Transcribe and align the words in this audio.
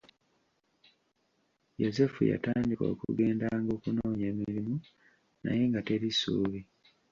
Yozefu 1.81 2.19
yatandika 2.31 2.83
okugendanga 2.93 3.69
okunoonya 3.77 4.25
emirimu 4.33 4.75
naye 5.43 5.61
nga 5.69 5.81
teri 5.87 6.09
ssuubi. 6.13 6.61